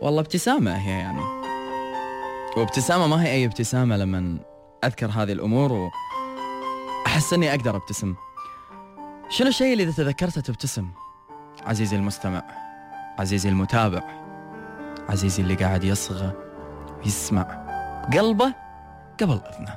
[0.00, 1.22] والله ابتسامة هي يعني.
[2.56, 4.38] وابتسامة ما هي أي ابتسامة لما
[4.84, 5.72] أذكر هذه الأمور
[7.06, 8.14] وأحس أني أقدر أبتسم.
[9.28, 10.88] شنو الشيء اللي إذا تذكرته تبتسم؟
[11.66, 12.42] عزيزي المستمع
[13.18, 14.02] عزيزي المتابع
[15.08, 16.32] عزيزي اللي قاعد يصغى
[17.06, 17.42] يسمع
[18.12, 18.54] قلبه
[19.20, 19.76] قبل أذنه.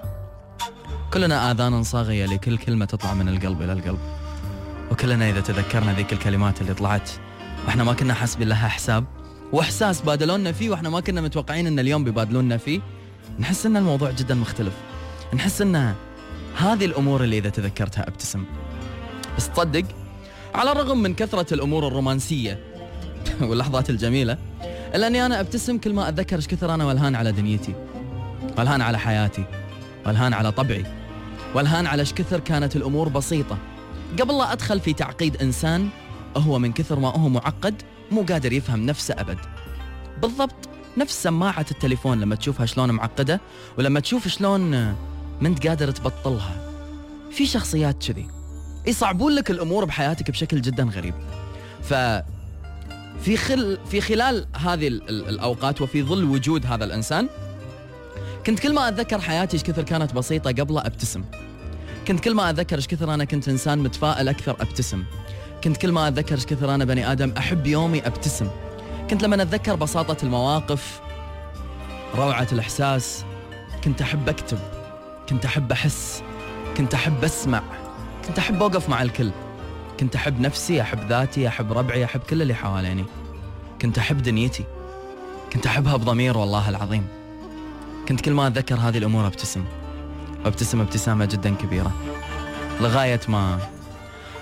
[1.14, 4.15] كلنا آذان صاغية لكل كلمة تطلع من القلب إلى القلب.
[4.92, 7.10] وكلنا إذا تذكرنا ذيك الكلمات اللي طلعت
[7.66, 9.06] وإحنا ما كنا حاسبين لها حساب.
[9.52, 12.82] وإحساس بادلونا فيه وإحنا ما كنا متوقعين إن اليوم بيبادلونا فيه.
[13.40, 14.74] نحس إن الموضوع جدا مختلف.
[15.34, 15.94] نحس إن
[16.58, 18.46] هذه الأمور اللي إذا تذكرتها أبتسم.
[19.38, 19.86] بس تصدق
[20.56, 22.60] على الرغم من كثرة الأمور الرومانسية
[23.48, 24.38] واللحظات الجميلة
[24.96, 27.74] الا اني أنا أبتسم كل ما أتذكر إيش كثر أنا وألهان على دنيتي
[28.58, 29.44] وألهان على حياتي
[30.06, 30.86] وألهان على طبعي
[31.56, 33.58] وألهان على إيش كثر كانت الأمور بسيطة.
[34.22, 35.90] قبل لا أدخل في تعقيد إنسان
[36.38, 39.38] هو من كثر ما هو معقد مو قادر يفهم نفسه أبد.
[40.22, 40.56] بالضبط
[40.98, 43.42] نفس سماعة التليفون لما تشوفها شلون معقدة
[43.78, 44.62] ولما تشوف شلون
[45.42, 46.72] ما أنت قادر تبطلها.
[47.32, 48.28] في شخصيات كذي
[48.88, 51.14] يصعبون لك الأمور بحياتك بشكل جدا غريب.
[51.84, 51.94] ف
[53.22, 57.30] في خل في خلال هذه ال- ال- الأوقات وفي ظل وجود هذا الإنسان
[58.46, 61.24] كنت كل ما أتذكر حياتي كثر كانت بسيطة قبله أبتسم.
[62.08, 65.04] كنت كل ما أتذكر إيش كثر أنا كنت إنسان متفائل أكثر أبتسم.
[65.64, 68.48] كنت كل ما أتذكر إيش كثر أنا بني آدم أحب يومي أبتسم.
[69.10, 71.02] كنت لما أتذكر بساطة المواقف
[72.16, 73.26] روعة الإحساس
[73.84, 74.60] كنت أحب أكتب
[75.30, 76.24] كنت أحب أحس
[76.78, 77.62] كنت أحب أسمع
[78.28, 79.32] كنت أحب أوقف مع الكل.
[80.00, 83.06] كنت أحب نفسي أحب ذاتي أحب ربعي أحب كل اللي حواليني.
[83.82, 84.64] كنت أحب دنيتي.
[85.54, 87.08] كنت أحبها بضمير والله العظيم.
[88.08, 89.66] كنت كل ما أتذكر هذه الأمور أبتسم.
[90.46, 91.92] وابتسم ابتسامة جدا كبيرة.
[92.82, 93.60] لغاية ما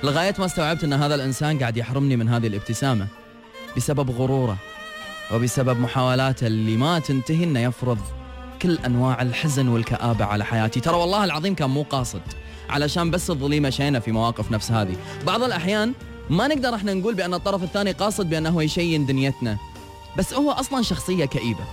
[0.03, 3.07] لغاية ما استوعبت أن هذا الإنسان قاعد يحرمني من هذه الابتسامة.
[3.77, 4.57] بسبب غرورة
[5.33, 7.97] وبسبب محاولاته اللي ما تنتهي أنه يفرض
[8.61, 10.79] كل أنواع الحزن والكآبة على حياتي.
[10.79, 12.22] ترى والله العظيم كان مو قاصد
[12.69, 14.95] علشان بس تظلي مشينا في مواقف نفس هذه.
[15.25, 15.94] بعض الأحيان
[16.29, 19.57] ما نقدر إحنا نقول بأن الطرف الثاني قاصد بأنه يشين دنيتنا
[20.17, 21.63] بس هو أصلا شخصية كئيبة.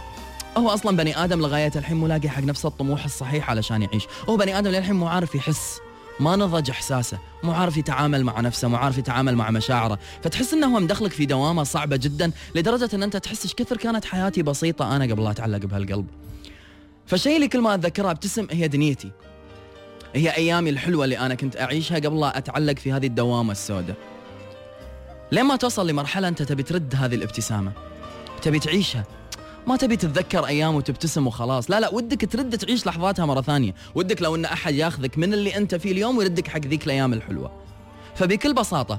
[0.57, 4.07] هو أصلا بني آدم لغاية الحين مو لاقي حق نفسه الطموح الصحيح علشان يعيش.
[4.29, 5.79] هو بني آدم للحين مو عارف يحس
[6.21, 9.99] ما نضج إحساسه مو عارف يتعامل مع نفسه مو عارف يتعامل مع مشاعره.
[10.23, 14.05] فتحس إنه هو مدخلك في دوامة صعبة جدا لدرجة إن أنت تحس إيش كثر كانت
[14.05, 16.07] حياتي بسيطة أنا قبل لا أتعلق بهالقلب.
[17.07, 19.11] فالشيء اللي كل ما اتذكره ابتسم هي دنيتي.
[20.15, 23.97] هي أيامي الحلوة اللي أنا كنت أعيشها قبل لا أتعلق في هذه الدوامة السوداء.
[25.33, 27.73] لين ما توصل لمرحلة أنت تبي ترد هذه الابتسامة
[28.43, 29.05] تبي تعيشها.
[29.67, 31.71] ما تبي تتذكر أيام وتبتسم وخلاص.
[31.71, 33.75] لا لا ودك ترد تعيش لحظاتها مرة ثانية.
[33.95, 37.53] ودك لو إن أحد ياخذك من اللي أنت فيه اليوم ويردك حق ذيك الأيام الحلوة.
[38.15, 38.99] فبكل بساطة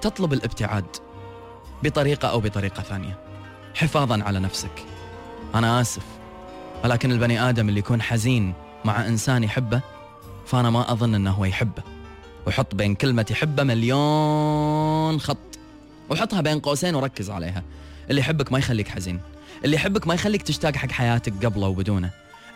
[0.00, 0.96] تطلب الابتعاد
[1.82, 3.18] بطريقة أو بطريقة ثانية.
[3.74, 4.84] حفاظا على نفسك.
[5.54, 6.02] أنا آسف
[6.84, 8.54] ولكن البني آدم اللي يكون حزين
[8.84, 9.80] مع إنسان يحبه
[10.46, 11.82] فأنا ما أظن إنه هو يحبه.
[12.46, 15.36] وحط بين كلمة يحبه مليون خط.
[16.10, 17.62] وحطها بين قوسين وركز عليها.
[18.10, 19.20] اللي يحبك ما يخليك حزين.
[19.64, 22.10] اللي يحبك ما يخليك تشتاق حق حياتك قبله وبدونه.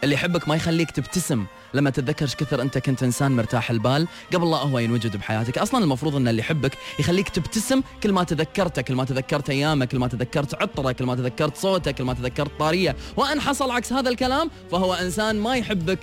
[0.05, 4.57] اللي يحبك ما يخليك تبتسم لما تتذكر كثر أنت كنت إنسان مرتاح البال قبل لا
[4.57, 5.59] هو ينوجد بحياتك.
[5.59, 9.99] أصلا المفروض إن اللي يحبك يخليك تبتسم كل ما تذكرته كل ما تذكرت ايامك كل
[9.99, 12.97] ما تذكرت عطره كل ما تذكرت صوته كل ما تذكرت طارية.
[13.17, 16.01] وإن حصل عكس هذا الكلام فهو إنسان ما يحبك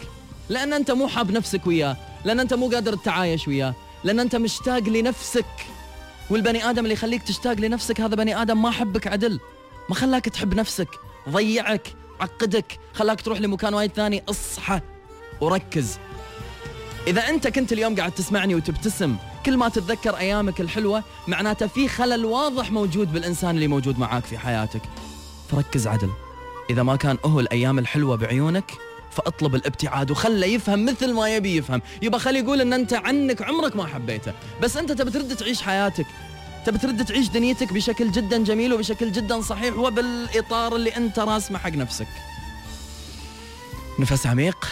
[0.50, 4.90] لأن أنت مو حاب نفسك وياه لأن أنت مو قادر تتعايش وياه لأن أنت مشتاق
[4.90, 5.46] لنفسك.
[6.32, 9.40] والبني آدم اللي يخليك تشتاق لنفسك هذا بني آدم ما حبك عدل.
[9.90, 10.88] ما خلاك تحب نفسك.
[11.30, 14.82] ضيعك عقدك خلاك تروح لمكان وايد ثاني اصحى
[15.42, 16.00] وركز.
[17.08, 19.16] إذا أنت كنت اليوم قاعد تسمعني وتبتسم
[19.46, 24.38] كل ما تتذكر أيامك الحلوة معناته في خلل واضح موجود بالإنسان اللي موجود معاك في
[24.38, 24.82] حياتك.
[25.52, 26.10] فركز عدل.
[26.70, 28.72] إذا ما كان هو الأيام الحلوة بعيونك
[29.12, 31.82] فأطلب الابتعاد وخله يفهم مثل ما يبي يفهم.
[32.02, 34.34] يبقى خليه يقول إن أنت عنك عمرك ما حبيته.
[34.62, 36.06] بس أنت تبي ترد تعيش حياتك.
[36.66, 41.70] تبي ترد تعيش دنيتك بشكل جدا جميل وبشكل جدا صحيح وبالإطار اللي أنت راسمه حق
[41.70, 42.08] نفسك.
[44.00, 44.68] نفس عميق.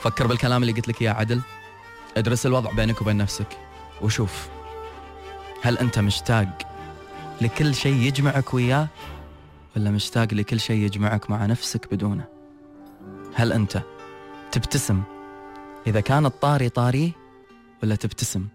[0.00, 1.40] فكر بالكلام اللي قلت لك إياه عدل.
[2.16, 3.58] ادرس الوضع بينك وبين نفسك
[4.02, 4.48] وشوف
[5.62, 6.58] هل أنت مشتاق
[7.40, 8.88] لكل شيء يجمعك وياه
[9.76, 12.31] ولا مشتاق لكل شيء يجمعك مع نفسك بدونه.
[13.34, 13.82] هل أنت
[14.52, 15.02] تبتسم
[15.86, 17.10] إذا كان الطاري طاريه
[17.82, 18.48] ولا تبتسم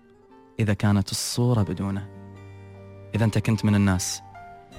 [0.59, 2.07] إذا كانت الصورة بدونه؟
[3.15, 4.21] إذا أنت كنت من الناس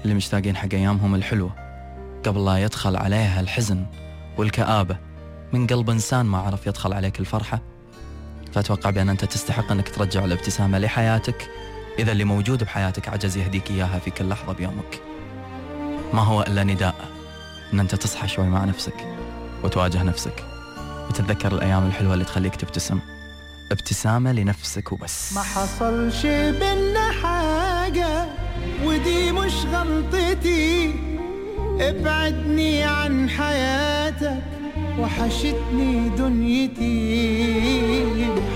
[0.03, 1.55] اللي مشتاقين حق أيامهم الحلوة
[2.25, 3.85] قبل لا يدخل عليها الحزن
[4.37, 4.97] والكآبة.
[5.53, 7.61] من قلب إنسان ما عرف يدخل عليك الفرحة.
[8.51, 11.51] فأتوقع بأن أنت تستحق أنك ترجع الابتسامة لحياتك
[11.99, 15.01] إذا اللي موجود بحياتك عجز يهديك إياها في كل لحظة بيومك.
[16.13, 16.95] ما هو إلا نداء
[17.73, 19.28] أن أنت تصحى شوي مع نفسك.
[19.63, 20.43] وتواجه نفسك.
[21.09, 22.99] وتتذكر الأيام الحلوة اللي تخليك تبتسم.
[23.71, 25.33] ابتسامة لنفسك وبس.
[25.33, 28.25] ما حصلش بينا حاجة
[28.83, 30.95] ودي مش غلطتي.
[31.79, 34.43] ابعدني عن حياتك
[34.99, 36.89] وحشتني دنيتي.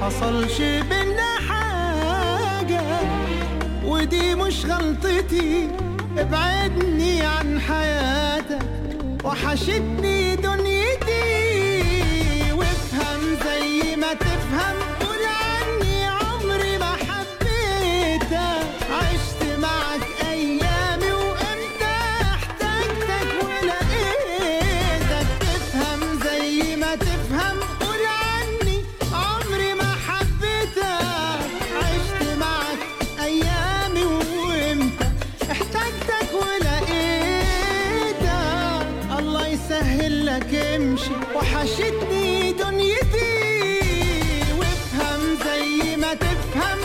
[0.01, 2.83] حصلش بينا حاجة
[3.85, 5.69] ودي مش غلطتي.
[6.17, 8.65] ابعدني عن حياتك
[9.23, 10.62] وحشتني دنيتي.
[41.03, 43.33] امشي وحشتني دنيتي.
[44.59, 46.79] وافهم زي ما تفهم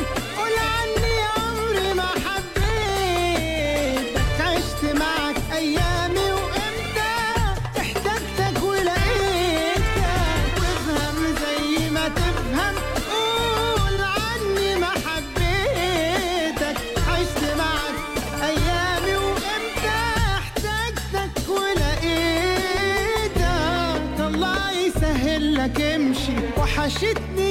[26.78, 27.47] وحشتني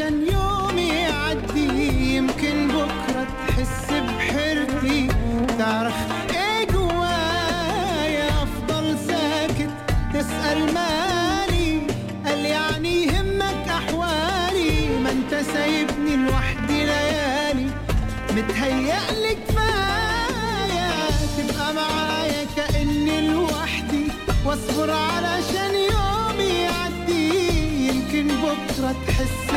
[0.00, 5.08] علشان يومي يعدي يمكن بكرة تحس بحيرتي.
[5.58, 5.94] تعرف
[6.30, 9.70] إيه جوايا؟ أفضل ساكت
[10.14, 11.82] تسأل مالي.
[12.26, 14.98] قال يعني يهمك أحوالي.
[14.98, 17.70] ما أنت سايبني لوحدي ليالي.
[18.30, 20.90] متهيألي كفاية
[21.38, 24.06] تبقى معايا كأني لوحدي.
[24.46, 27.48] واصبر علشان يومي يعدي.
[27.88, 29.49] يمكن بكرة تحس